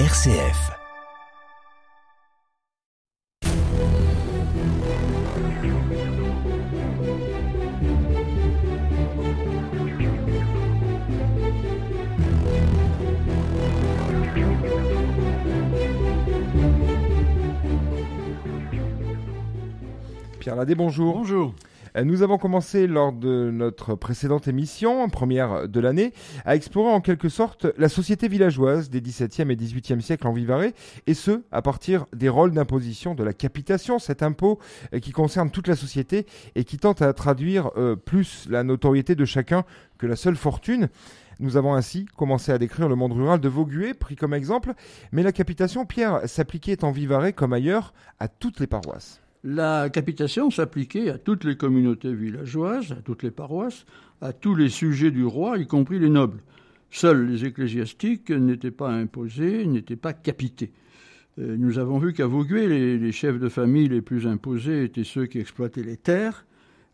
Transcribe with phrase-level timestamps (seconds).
[0.00, 0.72] RCF.
[20.40, 21.14] Pierre Ladé, bonjour.
[21.14, 21.54] Bonjour.
[21.96, 26.12] Euh, Nous avons commencé lors de notre précédente émission, première de l'année,
[26.44, 30.74] à explorer en quelque sorte la société villageoise des XVIIe et XVIIIe siècles en Vivarais,
[31.06, 34.58] et ce, à partir des rôles d'imposition de la capitation, cet impôt
[34.92, 39.14] euh, qui concerne toute la société et qui tente à traduire euh, plus la notoriété
[39.14, 39.64] de chacun
[39.98, 40.88] que la seule fortune.
[41.40, 44.74] Nous avons ainsi commencé à décrire le monde rural de Vauguet, pris comme exemple,
[45.12, 49.23] mais la capitation, Pierre, s'appliquait en Vivarais comme ailleurs à toutes les paroisses.
[49.46, 53.84] La capitation s'appliquait à toutes les communautés villageoises, à toutes les paroisses,
[54.22, 56.40] à tous les sujets du roi, y compris les nobles.
[56.90, 60.72] Seuls les ecclésiastiques n'étaient pas imposés, n'étaient pas capités.
[61.38, 65.04] Euh, Nous avons vu qu'à Vauguet, les, les chefs de famille les plus imposés étaient
[65.04, 66.46] ceux qui exploitaient les terres,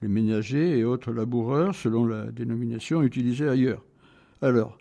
[0.00, 3.82] les ménagers et autres laboureurs, selon la dénomination utilisée ailleurs.
[4.40, 4.78] Alors,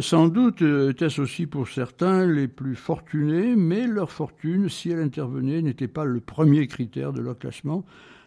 [0.00, 5.00] sans doute euh, étaient-ce aussi pour certains les plus fortunés, mais leur fortune, si elle
[5.00, 7.84] intervenait, n'était pas le premier critère de leur classement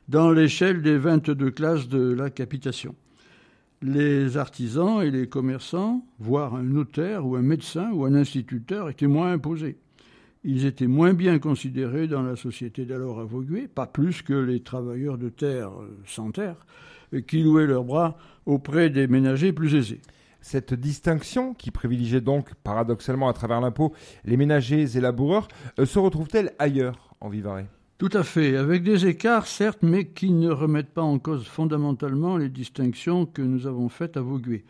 [0.08, 2.95] dans l'échelle des 22 classes de la capitation.
[3.81, 9.08] Les artisans et les commerçants, voire un notaire ou un médecin ou un instituteur, étaient
[9.08, 9.78] moins imposés.
[10.44, 15.18] Ils étaient moins bien considérés dans la société d'alors Vauguet, pas plus que les travailleurs
[15.18, 16.56] de terre euh, sans terre,
[17.14, 20.02] euh, qui louaient leurs bras auprès des ménagers plus aisés.
[20.42, 23.94] Cette distinction, qui privilégiait donc paradoxalement à travers l'impôt
[24.26, 25.48] les ménagers et laboureurs,
[25.80, 27.68] euh, se retrouve-t-elle ailleurs en Vivarais?
[27.98, 32.38] Tout à fait, avec des écarts certes, mais qui ne remettent pas en cause fondamentalement
[32.38, 34.66] les distinctions que nous avons faites à Vauguet.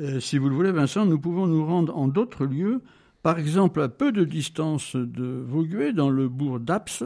[0.00, 2.82] Euh, si vous le voulez, Vincent, nous pouvons nous rendre en d'autres lieux,
[3.22, 7.04] par exemple à peu de distance de Vauguet, dans le bourg d'Aps,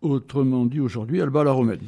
[0.00, 1.80] autrement dit aujourd'hui Alba-la-Romaine.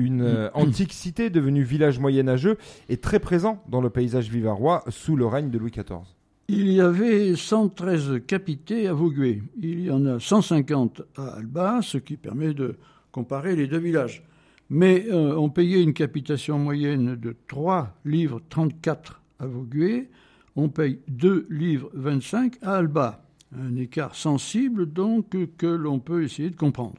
[0.00, 2.56] Une euh, antique cité devenue village moyenâgeux
[2.88, 6.00] est très présent dans le paysage vivarois sous le règne de Louis XIV.
[6.48, 9.42] Il y avait 113 capités à Vauguet.
[9.60, 12.76] Il y en a 150 à Alba, ce qui permet de
[13.12, 14.24] comparer les deux villages.
[14.68, 20.08] Mais euh, on payait une capitation moyenne de 3 livres 34 à Vauguet.
[20.56, 23.24] On paye 2 livres 25 à Alba.
[23.56, 26.96] Un écart sensible donc que l'on peut essayer de comprendre.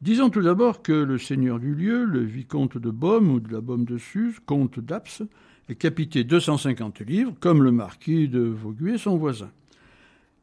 [0.00, 3.60] Disons tout d'abord que le seigneur du lieu, le vicomte de Baume ou de la
[3.60, 5.24] Baume de Suse, comte d'Aps,
[5.68, 9.50] est capité 250 livres, comme le marquis de Vauguet, son voisin.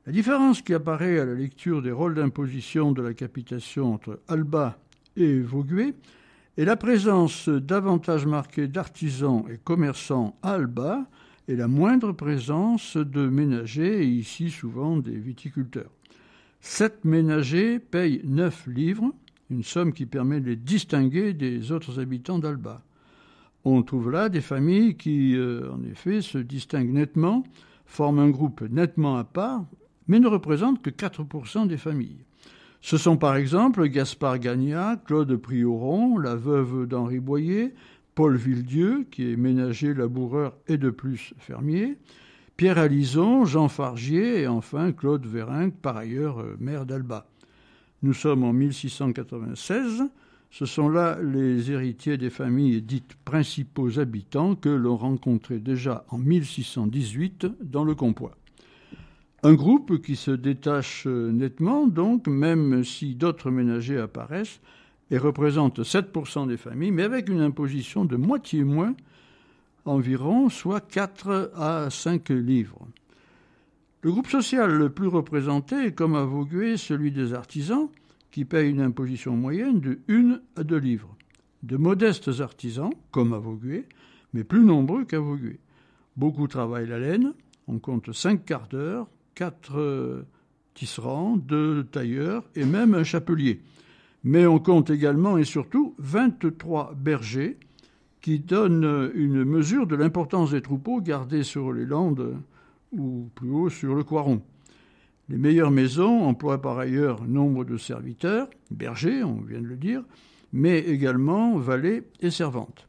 [0.05, 4.77] La différence qui apparaît à la lecture des rôles d'imposition de la capitation entre Alba
[5.15, 5.93] et Vauguet
[6.57, 11.05] est la présence davantage marquée d'artisans et commerçants à Alba
[11.47, 15.91] et la moindre présence de ménagers, et ici souvent des viticulteurs.
[16.59, 19.13] Sept ménagers payent 9 livres,
[19.49, 22.81] une somme qui permet de les distinguer des autres habitants d'Alba.
[23.63, 27.43] On trouve là des familles qui, euh, en effet, se distinguent nettement,
[27.85, 29.65] forment un groupe nettement à part,
[30.07, 32.25] mais ne représentent que 4% des familles.
[32.81, 37.73] Ce sont par exemple Gaspard Gagnat, Claude Prioron, la veuve d'Henri Boyer,
[38.13, 41.97] Paul Villedieu, qui est ménager, laboureur et de plus fermier,
[42.57, 47.27] Pierre Alison, Jean Fargier et enfin Claude Vérin, par ailleurs euh, maire d'Alba.
[48.03, 50.03] Nous sommes en 1696.
[50.51, 56.17] Ce sont là les héritiers des familles dites principaux habitants que l'on rencontrait déjà en
[56.17, 58.37] 1618 dans le Compois.
[59.43, 64.59] Un groupe qui se détache nettement, donc, même si d'autres ménagers apparaissent,
[65.11, 68.95] et représente 7% des familles, mais avec une imposition de moitié moins
[69.85, 72.87] environ, soit 4 à 5 livres.
[74.05, 76.27] Le groupe social le plus représenté est, comme à
[76.77, 77.89] celui des artisans,
[78.29, 81.17] qui payent une imposition moyenne de 1 à 2 livres.
[81.63, 83.41] De modestes artisans, comme à
[84.31, 85.57] mais plus nombreux qu'à Vauguet.
[86.17, 87.33] Beaucoup travaillent la laine,
[87.67, 90.23] on compte 5 quarts d'heure, 4
[90.75, 93.63] tisserands, 2 tailleurs et même un chapelier.
[94.23, 97.57] Mais on compte également et surtout 23 bergers
[98.21, 102.35] qui donnent une mesure de l'importance des troupeaux gardés sur les landes
[102.97, 104.41] ou plus haut sur le Coiron.
[105.27, 110.03] Les meilleures maisons emploient par ailleurs nombre de serviteurs, bergers, on vient de le dire,
[110.53, 112.87] mais également valets et servantes.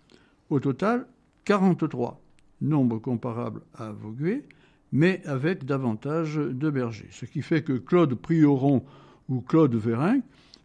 [0.50, 1.06] Au total,
[1.44, 2.20] 43,
[2.60, 4.44] nombre comparable à Vauguet,
[4.92, 7.08] mais avec davantage de bergers.
[7.10, 8.84] Ce qui fait que Claude Prioron
[9.28, 10.20] ou Claude Vérin,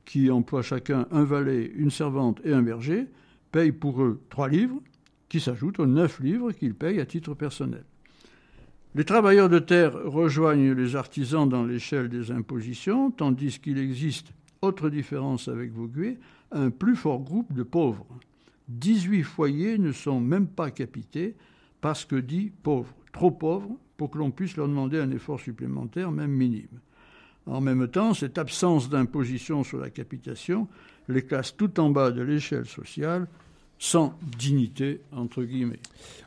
[0.05, 3.07] qui emploient chacun un valet, une servante et un berger,
[3.51, 4.81] payent pour eux trois livres,
[5.29, 7.85] qui s'ajoutent aux neuf livres qu'ils payent à titre personnel.
[8.93, 14.89] Les travailleurs de terre rejoignent les artisans dans l'échelle des impositions, tandis qu'il existe, autre
[14.89, 16.19] différence avec Vaugué,
[16.51, 18.05] un plus fort groupe de pauvres.
[18.67, 21.35] 18 foyers ne sont même pas capités
[21.79, 26.11] parce que dit pauvres, trop pauvres pour que l'on puisse leur demander un effort supplémentaire,
[26.11, 26.81] même minime.
[27.45, 30.67] En même temps, cette absence d'imposition sur la capitation
[31.07, 33.27] les classe tout en bas de l'échelle sociale
[33.81, 35.79] sans dignité, entre guillemets.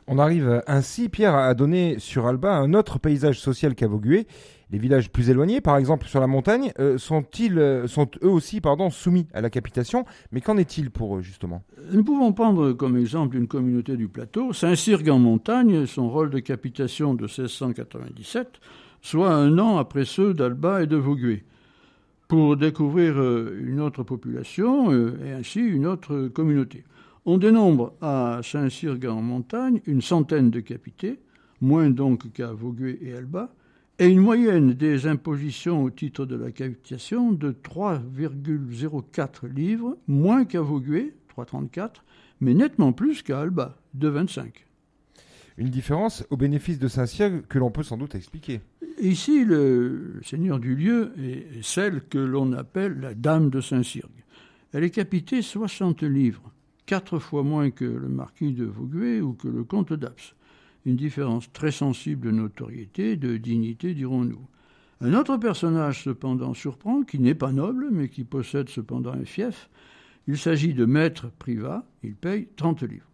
[0.07, 4.27] On arrive ainsi, Pierre, à donner sur Alba un autre paysage social qu'à Vaugué.
[4.71, 8.59] Les villages plus éloignés, par exemple sur la montagne, euh, sont-ils, euh, sont eux aussi
[8.59, 10.03] pardon, soumis à la capitation?
[10.33, 11.63] Mais qu'en est-il pour eux, justement?
[11.93, 16.39] Nous pouvons prendre comme exemple une communauté du plateau, Saint-Cyrgue en montagne, son rôle de
[16.39, 18.59] capitation de 1697,
[19.01, 21.45] soit un an après ceux d'Alba et de Vaugué,
[22.27, 26.83] pour découvrir euh, une autre population et ainsi une autre communauté.
[27.27, 31.19] On dénombre à Saint-Cyrgue en montagne une centaine de capités,
[31.59, 33.51] moins donc qu'à Vaugué et Alba,
[33.97, 40.61] et une moyenne des impositions au titre de la capitation de 3,04 livres, moins qu'à
[40.61, 42.03] Vaugué, 3,34,
[42.41, 44.49] mais nettement plus qu'à Alba, 2,25.
[45.57, 48.61] Une différence au bénéfice de Saint-Cyrgue que l'on peut sans doute expliquer.
[49.01, 54.11] Ici, le seigneur du lieu est celle que l'on appelle la Dame de Saint-Cyrgue.
[54.73, 56.51] Elle est capitée 60 livres,
[56.85, 60.35] quatre fois moins que le marquis de Vaugué ou que le comte d'Aps.
[60.85, 64.47] Une différence très sensible de notoriété, de dignité, dirons-nous.
[65.01, 69.69] Un autre personnage cependant surprend, qui n'est pas noble, mais qui possède cependant un fief.
[70.27, 73.09] Il s'agit de maître privat, il paye 30 livres.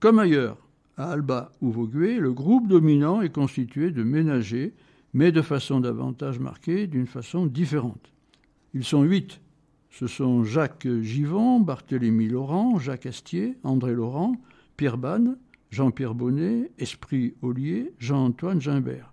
[0.00, 0.58] Comme ailleurs,
[0.96, 4.74] à Alba ou Vaugué, le groupe dominant est constitué de ménagers,
[5.14, 8.12] mais de façon davantage marquée, d'une façon différente.
[8.74, 9.40] Ils sont huit
[9.90, 14.36] ce sont Jacques Givon, Barthélemy Laurent, Jacques Astier, André Laurent,
[14.76, 15.36] Pierre Banne,
[15.70, 19.12] Jean-Pierre Bonnet, Esprit Ollier, Jean-Antoine Gimbert.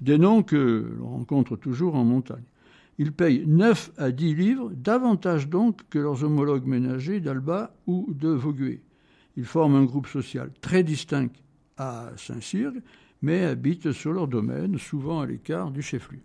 [0.00, 2.44] Des noms que l'on rencontre toujours en montagne.
[2.98, 8.28] Ils payent 9 à 10 livres, davantage donc que leurs homologues ménagers d'Alba ou de
[8.28, 8.82] Vaugué.
[9.36, 11.30] Ils forment un groupe social très distinct
[11.76, 12.82] à Saint-Cyrgue,
[13.22, 16.22] mais habitent sur leur domaine, souvent à l'écart du chef-lieu.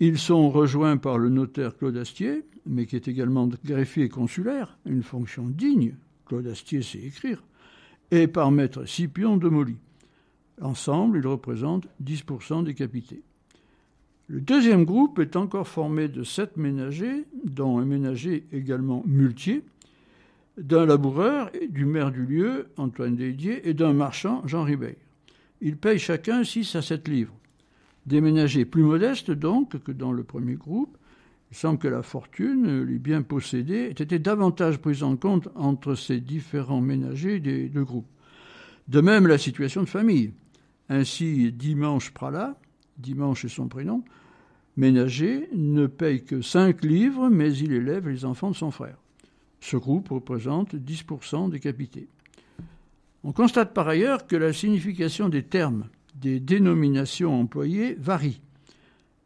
[0.00, 5.02] Ils sont rejoints par le notaire Claude Astier, mais qui est également greffier consulaire, une
[5.02, 5.96] fonction digne,
[6.26, 7.42] Claude Astier sait écrire,
[8.12, 9.76] et par maître Scipion de Molly.
[10.60, 13.22] Ensemble, ils représentent 10% des capités.
[14.28, 19.64] Le deuxième groupe est encore formé de sept ménagers, dont un ménager également muletier,
[20.58, 24.96] d'un laboureur, du maire du lieu, Antoine Dédier, et d'un marchand, Jean Ribeir.
[25.60, 27.34] Ils payent chacun 6 à 7 livres.
[28.08, 30.96] Des ménagers plus modestes donc que dans le premier groupe.
[31.50, 35.94] Il semble que la fortune, les biens possédés, aient été davantage pris en compte entre
[35.94, 38.08] ces différents ménagers des deux groupes.
[38.88, 40.32] De même, la situation de famille.
[40.88, 42.58] Ainsi, Dimanche Prala,
[42.96, 44.02] Dimanche est son prénom,
[44.78, 48.96] ménager, ne paye que 5 livres, mais il élève les enfants de son frère.
[49.60, 52.08] Ce groupe représente 10% des capités.
[53.22, 55.88] On constate par ailleurs que la signification des termes
[56.20, 58.40] des dénominations employées varient.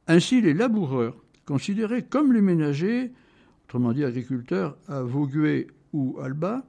[0.07, 1.17] Ainsi, les laboureurs,
[1.47, 3.13] considérés comme les ménagers,
[3.65, 6.65] autrement dit agriculteurs à Vaugué ou Alba,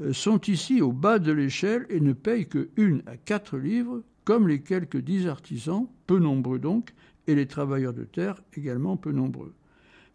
[0.00, 4.02] euh, sont ici au bas de l'échelle et ne payent que une à quatre livres,
[4.24, 6.92] comme les quelques dix artisans, peu nombreux donc,
[7.26, 9.54] et les travailleurs de terre également peu nombreux.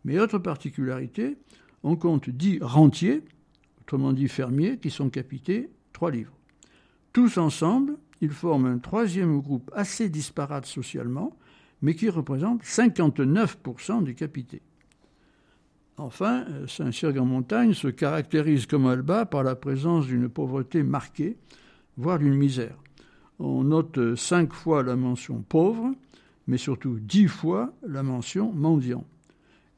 [0.06, 1.38] Mais autre particularité,
[1.84, 3.22] on compte dix rentiers,
[3.82, 6.34] autrement dit fermiers, qui sont capités trois livres.
[7.14, 11.36] Tous ensemble, ils forment un troisième groupe assez disparate socialement,
[11.82, 14.62] mais qui représente 59% des capités.
[15.98, 21.36] Enfin, euh, Saint-Cyrgue-en-Montagne se caractérise comme Alba par la présence d'une pauvreté marquée,
[21.98, 22.78] voire d'une misère.
[23.40, 25.94] On note cinq fois la mention pauvre,
[26.48, 29.04] mais surtout dix fois la mention mendiant.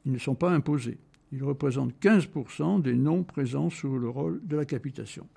[0.05, 0.99] Ils ne sont pas imposés.
[1.31, 5.27] Ils représentent 15% des noms présents sous le rôle de la capitation.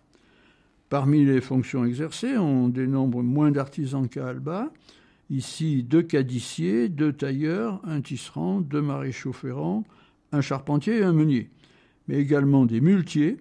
[0.88, 4.72] Parmi les fonctions exercées, on dénombre moins d'artisans qu'à Alba.
[5.28, 9.84] Ici, deux cadissiers, deux tailleurs, un tisserand, deux maréchaux ferrants,
[10.32, 11.50] un charpentier et un meunier.
[12.08, 13.36] Mais également des muletiers,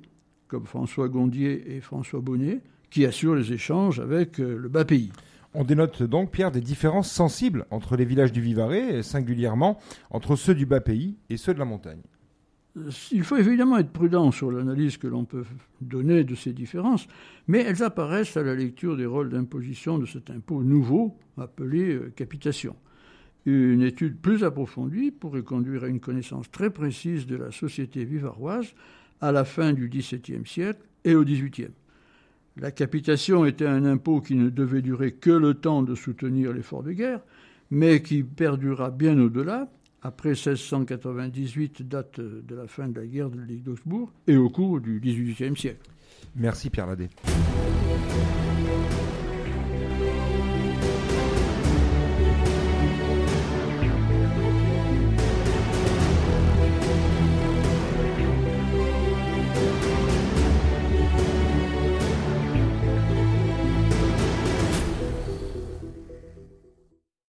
[0.49, 5.11] comme François Gondier et François Bonnet, qui assurent les échanges avec euh, le bas pays.
[5.53, 10.35] On dénote donc, Pierre, des différences sensibles entre les villages du Vivarais, et singulièrement entre
[10.35, 12.01] ceux du bas pays et ceux de la montagne.
[13.11, 15.43] Il faut évidemment être prudent sur l'analyse que l'on peut
[15.81, 17.07] donner de ces différences,
[17.47, 22.13] mais elles apparaissent à la lecture des rôles d'imposition de cet impôt nouveau appelé euh,
[22.15, 22.75] capitation.
[23.45, 28.73] Une étude plus approfondie pourrait conduire à une connaissance très précise de la société vivaroise
[29.21, 31.71] à la fin du XVIIe siècle et au XVIIIe.
[32.57, 36.83] La capitation était un impôt qui ne devait durer que le temps de soutenir l'effort
[36.83, 37.21] de guerre,
[37.71, 39.69] mais qui perdura bien au-delà,
[40.07, 44.79] après 1698, date de la fin de la guerre de Ligue d'Augsbourg, et au cours
[44.79, 45.85] du XVIIIe siècle.
[46.33, 47.09] Merci Pierre Ladet.